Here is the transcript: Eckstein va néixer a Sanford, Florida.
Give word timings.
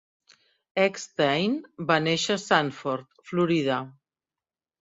Eckstein 0.83 1.53
va 1.91 1.99
néixer 2.07 2.39
a 2.39 2.43
Sanford, 2.47 3.07
Florida. 3.33 3.81